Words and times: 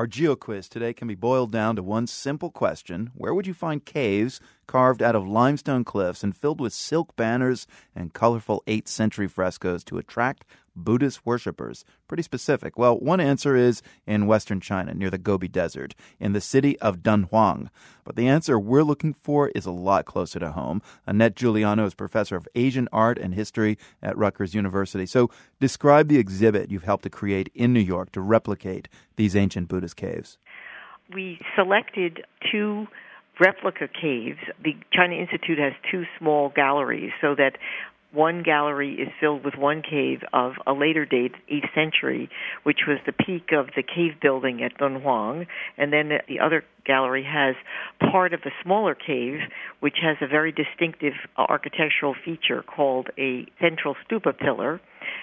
Our 0.00 0.06
geo 0.06 0.34
quiz 0.34 0.66
today 0.66 0.94
can 0.94 1.08
be 1.08 1.14
boiled 1.14 1.52
down 1.52 1.76
to 1.76 1.82
one 1.82 2.06
simple 2.06 2.50
question. 2.50 3.10
Where 3.14 3.34
would 3.34 3.46
you 3.46 3.52
find 3.52 3.84
caves 3.84 4.40
carved 4.66 5.02
out 5.02 5.14
of 5.14 5.28
limestone 5.28 5.84
cliffs 5.84 6.24
and 6.24 6.34
filled 6.34 6.58
with 6.58 6.72
silk 6.72 7.14
banners 7.16 7.66
and 7.94 8.14
colorful 8.14 8.62
8th 8.66 8.88
century 8.88 9.28
frescoes 9.28 9.84
to 9.84 9.98
attract 9.98 10.46
Buddhist 10.76 11.24
worshippers? 11.24 11.84
Pretty 12.08 12.22
specific. 12.22 12.78
Well, 12.78 12.98
one 12.98 13.20
answer 13.20 13.56
is 13.56 13.82
in 14.06 14.26
western 14.26 14.60
China, 14.60 14.94
near 14.94 15.10
the 15.10 15.18
Gobi 15.18 15.48
Desert, 15.48 15.94
in 16.18 16.32
the 16.32 16.40
city 16.40 16.78
of 16.80 16.98
Dunhuang. 16.98 17.68
But 18.04 18.16
the 18.16 18.28
answer 18.28 18.58
we're 18.58 18.82
looking 18.82 19.14
for 19.14 19.48
is 19.50 19.66
a 19.66 19.70
lot 19.70 20.04
closer 20.04 20.38
to 20.38 20.52
home. 20.52 20.82
Annette 21.06 21.36
Juliano 21.36 21.84
is 21.86 21.94
professor 21.94 22.36
of 22.36 22.48
Asian 22.54 22.88
art 22.92 23.18
and 23.18 23.34
history 23.34 23.78
at 24.02 24.16
Rutgers 24.16 24.54
University. 24.54 25.06
So, 25.06 25.30
describe 25.60 26.08
the 26.08 26.18
exhibit 26.18 26.70
you've 26.70 26.84
helped 26.84 27.04
to 27.04 27.10
create 27.10 27.50
in 27.54 27.72
New 27.72 27.80
York 27.80 28.12
to 28.12 28.20
replicate 28.20 28.88
these 29.16 29.36
ancient 29.36 29.68
Buddhist 29.68 29.96
caves. 29.96 30.38
We 31.12 31.40
selected 31.56 32.24
two 32.50 32.86
replica 33.40 33.88
caves. 33.88 34.38
The 34.62 34.76
China 34.92 35.14
Institute 35.14 35.58
has 35.58 35.72
two 35.90 36.04
small 36.18 36.50
galleries 36.50 37.10
so 37.20 37.34
that 37.34 37.56
one 38.12 38.42
gallery 38.42 38.94
is 38.94 39.08
filled 39.20 39.44
with 39.44 39.54
one 39.56 39.82
cave 39.82 40.20
of 40.32 40.54
a 40.66 40.72
later 40.72 41.06
date, 41.06 41.32
8th 41.50 41.74
century, 41.74 42.28
which 42.64 42.80
was 42.86 42.98
the 43.06 43.12
peak 43.12 43.50
of 43.52 43.66
the 43.76 43.82
cave 43.82 44.20
building 44.20 44.62
at 44.62 44.76
Dunhuang, 44.78 45.46
and 45.76 45.92
then 45.92 46.10
the 46.28 46.40
other 46.40 46.64
gallery 46.84 47.24
has 47.24 47.54
part 48.10 48.34
of 48.34 48.40
a 48.44 48.50
smaller 48.64 48.94
cave, 48.94 49.40
which 49.78 49.98
has 50.02 50.16
a 50.20 50.26
very 50.26 50.50
distinctive 50.52 51.14
architectural 51.36 52.14
feature 52.24 52.62
called 52.62 53.08
a 53.16 53.46
central 53.60 53.94
stupa 54.04 54.36
pillar, 54.36 54.80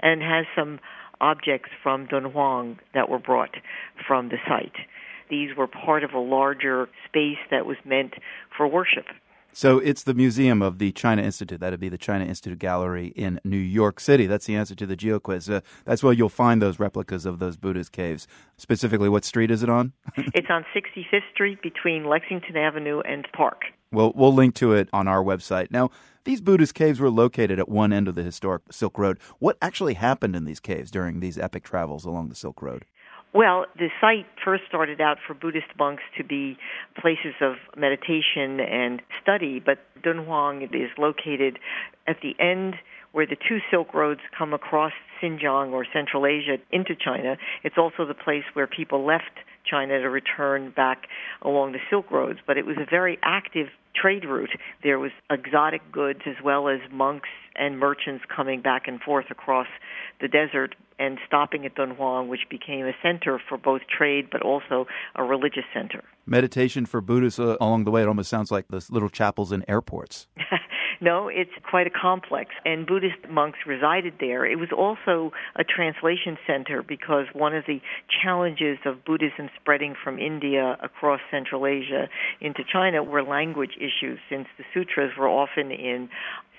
and 0.00 0.22
has 0.22 0.46
some 0.56 0.80
objects 1.20 1.68
from 1.82 2.06
Dunhuang 2.06 2.78
that 2.94 3.10
were 3.10 3.18
brought 3.18 3.54
from 4.06 4.28
the 4.28 4.38
site. 4.48 4.86
These 5.28 5.56
were 5.56 5.68
part 5.68 6.02
of 6.02 6.12
a 6.12 6.18
larger 6.18 6.88
space 7.06 7.38
that 7.50 7.66
was 7.66 7.76
meant 7.84 8.14
for 8.56 8.66
worship. 8.66 9.04
So 9.52 9.78
it's 9.78 10.02
the 10.02 10.14
museum 10.14 10.62
of 10.62 10.78
the 10.78 10.92
China 10.92 11.22
Institute. 11.22 11.60
That'd 11.60 11.80
be 11.80 11.88
the 11.88 11.98
China 11.98 12.24
Institute 12.24 12.58
Gallery 12.58 13.08
in 13.08 13.40
New 13.44 13.56
York 13.56 14.00
City. 14.00 14.26
That's 14.26 14.46
the 14.46 14.56
answer 14.56 14.74
to 14.74 14.86
the 14.86 14.96
geo 14.96 15.18
quiz. 15.18 15.50
Uh, 15.50 15.60
that's 15.84 16.02
where 16.02 16.12
you'll 16.12 16.28
find 16.28 16.62
those 16.62 16.78
replicas 16.78 17.26
of 17.26 17.38
those 17.38 17.56
Buddhist 17.56 17.92
caves. 17.92 18.26
Specifically, 18.56 19.08
what 19.08 19.24
street 19.24 19.50
is 19.50 19.62
it 19.62 19.68
on? 19.68 19.92
it's 20.16 20.48
on 20.50 20.64
65th 20.74 21.22
Street 21.32 21.62
between 21.62 22.04
Lexington 22.04 22.56
Avenue 22.56 23.00
and 23.00 23.26
Park. 23.32 23.62
Well, 23.92 24.12
we'll 24.14 24.34
link 24.34 24.54
to 24.56 24.72
it 24.72 24.88
on 24.92 25.08
our 25.08 25.22
website. 25.22 25.70
Now, 25.70 25.90
these 26.24 26.40
Buddhist 26.40 26.74
caves 26.74 27.00
were 27.00 27.10
located 27.10 27.58
at 27.58 27.68
one 27.68 27.92
end 27.92 28.06
of 28.06 28.14
the 28.14 28.22
historic 28.22 28.62
Silk 28.70 28.98
Road. 28.98 29.18
What 29.38 29.56
actually 29.60 29.94
happened 29.94 30.36
in 30.36 30.44
these 30.44 30.60
caves 30.60 30.90
during 30.90 31.20
these 31.20 31.38
epic 31.38 31.64
travels 31.64 32.04
along 32.04 32.28
the 32.28 32.34
Silk 32.34 32.62
Road? 32.62 32.84
Well, 33.32 33.66
the 33.78 33.88
site 34.00 34.26
first 34.44 34.64
started 34.68 35.00
out 35.00 35.18
for 35.24 35.34
Buddhist 35.34 35.68
monks 35.78 36.02
to 36.18 36.24
be 36.24 36.56
places 37.00 37.34
of 37.40 37.54
meditation 37.76 38.58
and 38.58 39.00
study, 39.22 39.60
but 39.64 39.78
Dunhuang 40.02 40.64
is 40.64 40.90
located 40.98 41.58
at 42.08 42.16
the 42.22 42.34
end 42.40 42.74
where 43.12 43.26
the 43.26 43.36
two 43.36 43.58
Silk 43.70 43.92
Roads 43.94 44.20
come 44.36 44.52
across 44.52 44.92
Xinjiang 45.22 45.72
or 45.72 45.86
Central 45.92 46.26
Asia 46.26 46.56
into 46.70 46.94
China. 46.94 47.36
It's 47.64 47.76
also 47.78 48.06
the 48.06 48.14
place 48.14 48.44
where 48.54 48.66
people 48.66 49.04
left 49.04 49.32
China 49.68 50.00
to 50.00 50.08
return 50.08 50.72
back 50.74 51.06
along 51.42 51.72
the 51.72 51.78
Silk 51.90 52.10
Roads, 52.10 52.38
but 52.46 52.56
it 52.56 52.66
was 52.66 52.76
a 52.78 52.86
very 52.88 53.18
active 53.22 53.68
trade 53.94 54.24
route. 54.24 54.50
There 54.82 54.98
was 54.98 55.10
exotic 55.30 55.82
goods 55.92 56.20
as 56.26 56.36
well 56.42 56.68
as 56.68 56.80
monks 56.90 57.28
and 57.56 57.78
merchants 57.78 58.24
coming 58.34 58.62
back 58.62 58.86
and 58.86 59.00
forth 59.00 59.26
across 59.30 59.66
the 60.20 60.28
desert 60.28 60.74
and 60.98 61.18
stopping 61.26 61.66
at 61.66 61.74
Dunhuang, 61.74 62.28
which 62.28 62.42
became 62.50 62.86
a 62.86 62.92
center 63.02 63.40
for 63.48 63.58
both 63.58 63.82
trade 63.86 64.28
but 64.30 64.42
also 64.42 64.86
a 65.16 65.24
religious 65.24 65.64
center. 65.74 66.04
Meditation 66.26 66.86
for 66.86 67.00
Buddhists 67.00 67.40
uh, 67.40 67.56
along 67.60 67.84
the 67.84 67.90
way, 67.90 68.02
it 68.02 68.08
almost 68.08 68.30
sounds 68.30 68.50
like 68.50 68.68
the 68.68 68.84
little 68.90 69.08
chapels 69.08 69.50
in 69.50 69.64
airports. 69.68 70.28
no, 71.00 71.28
it's 71.28 71.50
quite 71.68 71.86
a 71.86 71.90
complex, 71.90 72.50
and 72.64 72.86
Buddhist 72.86 73.28
monks 73.28 73.58
resided 73.66 74.14
there. 74.20 74.44
It 74.44 74.58
was 74.58 74.68
also 74.76 75.32
a 75.56 75.64
translation 75.64 76.36
center 76.46 76.82
because 76.82 77.26
one 77.32 77.54
of 77.54 77.64
the 77.66 77.80
challenges 78.22 78.78
of 78.84 79.04
Buddhism 79.04 79.48
spreading 79.60 79.94
from 80.02 80.18
India 80.18 80.76
across 80.82 81.20
Central 81.30 81.66
Asia 81.66 82.08
into 82.40 82.62
China 82.70 83.02
were 83.02 83.22
language 83.22 83.76
issues, 83.78 84.18
since 84.28 84.46
the 84.58 84.64
sutras 84.74 85.12
were 85.18 85.28
often 85.28 85.70
in 85.70 86.08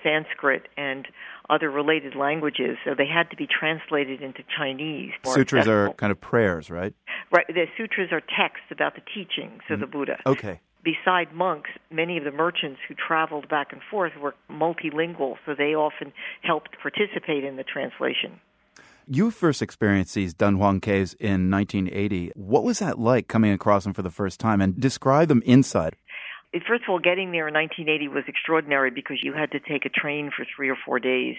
Sanskrit 0.02 0.68
and 0.76 1.06
other 1.48 1.70
related 1.70 2.14
languages, 2.16 2.76
so 2.84 2.94
they 2.96 3.06
had 3.06 3.30
to 3.30 3.36
be 3.36 3.46
translated 3.46 4.22
into 4.22 4.42
Chinese. 4.56 5.12
Sutras 5.24 5.68
are 5.68 5.92
kind 5.94 6.10
of 6.10 6.20
prayers, 6.20 6.70
right? 6.70 6.94
Right. 7.30 7.46
The 7.46 7.66
sutras 7.76 8.10
are 8.10 8.20
texts 8.20 8.66
about 8.70 8.94
the 8.94 9.02
teachings 9.14 9.62
of 9.70 9.74
mm-hmm. 9.74 9.80
the 9.80 9.86
Buddha. 9.86 10.16
Okay. 10.26 10.60
Beside 10.84 11.32
monks, 11.32 11.70
many 11.90 12.18
of 12.18 12.24
the 12.24 12.32
merchants 12.32 12.80
who 12.88 12.94
traveled 12.94 13.48
back 13.48 13.72
and 13.72 13.80
forth 13.90 14.12
were 14.20 14.34
multilingual, 14.50 15.36
so 15.46 15.54
they 15.56 15.74
often 15.74 16.12
helped 16.42 16.76
participate 16.80 17.44
in 17.44 17.56
the 17.56 17.64
translation. 17.64 18.40
You 19.06 19.30
first 19.30 19.62
experienced 19.62 20.14
these 20.14 20.32
Dunhuang 20.34 20.80
caves 20.80 21.14
in 21.14 21.50
1980. 21.50 22.32
What 22.34 22.64
was 22.64 22.78
that 22.78 22.98
like 22.98 23.28
coming 23.28 23.52
across 23.52 23.84
them 23.84 23.92
for 23.92 24.02
the 24.02 24.10
first 24.10 24.40
time? 24.40 24.60
And 24.60 24.80
describe 24.80 25.28
them 25.28 25.42
inside 25.44 25.96
first 26.60 26.84
of 26.84 26.90
all, 26.90 26.98
getting 26.98 27.32
there 27.32 27.48
in 27.48 27.54
1980 27.54 28.08
was 28.08 28.24
extraordinary 28.28 28.90
because 28.90 29.18
you 29.22 29.32
had 29.32 29.50
to 29.52 29.60
take 29.60 29.86
a 29.86 29.88
train 29.88 30.30
for 30.34 30.44
three 30.54 30.68
or 30.68 30.76
four 30.84 30.98
days 30.98 31.36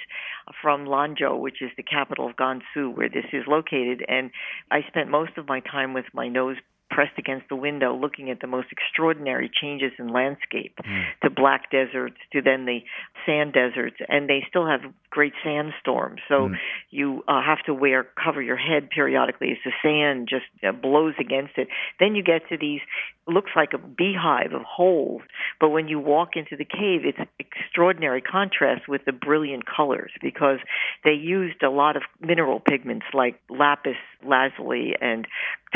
from 0.62 0.86
Lanzhou, 0.86 1.40
which 1.40 1.62
is 1.62 1.70
the 1.78 1.84
capital 1.84 2.28
of 2.28 2.36
Gansu, 2.36 2.96
where 2.96 3.10
this 3.10 3.26
is 3.32 3.44
located. 3.48 4.04
And 4.08 4.32
I 4.72 4.82
spent 4.88 5.10
most 5.10 5.38
of 5.38 5.48
my 5.48 5.60
time 5.60 5.94
with 5.94 6.06
my 6.14 6.28
nose 6.30 6.58
pressed 6.94 7.18
against 7.18 7.50
the 7.50 7.56
window 7.56 7.96
looking 7.96 8.30
at 8.30 8.40
the 8.40 8.48
most 8.48 8.68
extraordinary 8.72 9.50
changes 9.50 9.92
in 9.98 10.10
landscape 10.10 10.76
mm. 10.86 11.04
to 11.24 11.30
black 11.30 11.72
deserts 11.72 12.18
to 12.32 12.40
then 12.42 12.66
the 12.66 12.80
sand 13.26 13.52
deserts 13.52 13.96
and 14.08 14.30
they 14.30 14.46
still 14.48 14.68
have 14.68 14.82
great 15.10 15.34
sandstorms 15.44 16.22
so 16.28 16.50
mm. 16.50 16.56
you 16.92 17.24
uh, 17.28 17.42
have 17.42 17.58
to 17.66 17.74
wear 17.74 18.06
cover 18.24 18.42
your 18.42 18.58
head 18.58 18.90
periodically 18.92 19.50
as 19.52 19.58
the 19.66 19.72
sand 19.82 20.30
just 20.30 20.46
uh, 20.64 20.72
blows 20.72 21.16
against 21.20 21.58
it 21.58 21.68
then 22.00 22.14
you 22.14 22.24
get 22.24 22.48
to 22.48 22.58
these 22.58 22.82
looks 23.28 23.52
like 23.56 23.70
a 23.74 23.78
beehive 23.80 24.54
of 24.54 24.62
holes 24.62 25.22
but 25.60 25.70
when 25.70 25.88
you 25.88 25.98
walk 25.98 26.36
into 26.36 26.56
the 26.56 26.66
cave 26.66 27.02
it's 27.04 27.18
extraordinary 27.40 28.22
contrast 28.22 28.88
with 28.88 29.02
the 29.06 29.12
brilliant 29.12 29.64
colors 29.66 30.12
because 30.22 30.60
they 31.04 31.14
used 31.14 31.64
a 31.64 31.70
lot 31.70 31.96
of 31.96 32.04
mineral 32.20 32.60
pigments 32.60 33.06
like 33.14 33.40
lapis 33.50 33.96
lazuli 34.24 34.94
and 35.02 35.28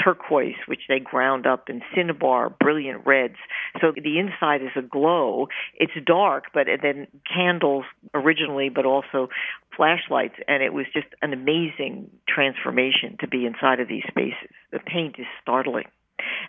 turquoise, 0.04 0.56
which 0.68 0.82
they 0.88 1.00
ground 1.00 1.46
up, 1.46 1.70
in 1.70 1.82
cinnabar, 1.96 2.50
brilliant 2.50 3.06
reds. 3.06 3.38
So 3.82 3.92
the 3.92 4.20
inside 4.20 4.62
is 4.62 4.72
a 4.76 4.82
glow. 4.82 5.48
It's 5.76 5.94
dark, 6.06 6.46
but 6.54 6.68
then 6.82 7.08
candles 7.34 7.86
originally, 8.14 8.70
but 8.70 8.86
also 8.86 9.30
flashlights, 9.76 10.36
and 10.48 10.64
it 10.64 10.74
was 10.74 10.86
just 10.94 11.08
an 11.22 11.34
amazing 11.34 12.10
transformation 12.28 13.18
to 13.20 13.28
be 13.28 13.46
inside 13.46 13.80
of 13.80 13.88
these 13.88 14.04
spaces. 14.08 14.50
The 14.72 14.80
paint 14.80 15.16
is 15.20 15.26
startling. 15.42 15.86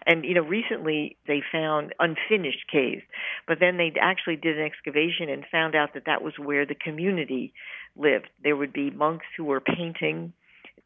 And 0.07 0.25
you 0.25 0.35
know, 0.35 0.43
recently 0.43 1.17
they 1.27 1.43
found 1.53 1.95
unfinished 1.99 2.71
caves, 2.73 3.03
but 3.47 3.59
then 3.61 3.77
they 3.77 3.93
actually 4.01 4.37
did 4.37 4.59
an 4.59 4.65
excavation 4.65 5.29
and 5.29 5.45
found 5.51 5.75
out 5.75 5.95
that 5.95 6.07
that 6.07 6.23
was 6.23 6.35
where 6.39 6.65
the 6.65 6.75
community 6.75 7.53
lived. 7.97 8.29
There 8.43 8.57
would 8.57 8.73
be 8.73 8.91
monks 8.91 9.27
who 9.37 9.45
were 9.45 9.61
painting 9.61 10.33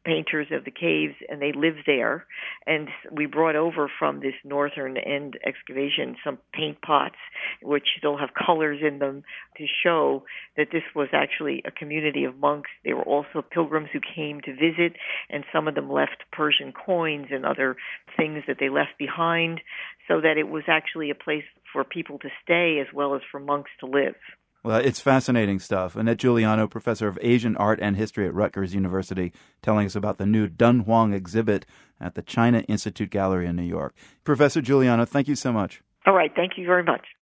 painters 0.05 0.47
of 0.51 0.65
the 0.65 0.71
caves, 0.71 1.15
and 1.29 1.41
they 1.41 1.51
live 1.51 1.75
there. 1.85 2.25
And 2.65 2.89
we 3.11 3.25
brought 3.25 3.55
over 3.55 3.89
from 3.99 4.19
this 4.19 4.33
northern 4.43 4.97
end 4.97 5.37
excavation 5.45 6.15
some 6.23 6.37
paint 6.53 6.81
pots, 6.81 7.15
which 7.61 7.87
still 7.97 8.17
have 8.17 8.29
colors 8.33 8.79
in 8.85 8.99
them, 8.99 9.23
to 9.57 9.65
show 9.83 10.23
that 10.57 10.67
this 10.71 10.83
was 10.95 11.09
actually 11.13 11.61
a 11.65 11.71
community 11.71 12.23
of 12.23 12.37
monks. 12.37 12.69
They 12.83 12.93
were 12.93 13.03
also 13.03 13.41
pilgrims 13.41 13.89
who 13.93 13.99
came 13.99 14.41
to 14.41 14.53
visit, 14.53 14.97
and 15.29 15.43
some 15.53 15.67
of 15.67 15.75
them 15.75 15.91
left 15.91 16.23
Persian 16.31 16.73
coins 16.73 17.27
and 17.31 17.45
other 17.45 17.75
things 18.17 18.43
that 18.47 18.57
they 18.59 18.69
left 18.69 18.97
behind, 18.97 19.61
so 20.07 20.21
that 20.21 20.37
it 20.37 20.49
was 20.49 20.63
actually 20.67 21.09
a 21.09 21.15
place 21.15 21.43
for 21.71 21.83
people 21.83 22.19
to 22.19 22.29
stay 22.43 22.79
as 22.79 22.87
well 22.93 23.15
as 23.15 23.21
for 23.31 23.39
monks 23.39 23.71
to 23.79 23.85
live. 23.85 24.15
Well, 24.63 24.77
it's 24.77 25.01
fascinating 25.01 25.59
stuff. 25.59 25.97
Annette 25.97 26.17
Juliano, 26.17 26.67
professor 26.67 27.09
of 27.09 27.19
Asian 27.21 27.57
art 27.57 27.79
and 27.81 27.97
history 27.97 28.25
at 28.25 28.33
Rutgers 28.33 28.73
University, 28.73 29.33
telling 29.61 29.85
us 29.85 29.95
about 29.95 30.17
the 30.17 30.25
new 30.25 30.47
Dunhuang 30.47 31.13
exhibit 31.13 31.65
at 31.99 32.15
the 32.15 32.21
China 32.21 32.59
Institute 32.69 33.09
Gallery 33.09 33.45
in 33.45 33.57
New 33.57 33.63
York. 33.63 33.93
Professor 34.23 34.61
Juliano, 34.61 35.03
thank 35.03 35.27
you 35.27 35.35
so 35.35 35.51
much. 35.51 35.81
All 36.05 36.13
right. 36.13 36.31
Thank 36.33 36.57
you 36.57 36.65
very 36.65 36.83
much. 36.83 37.05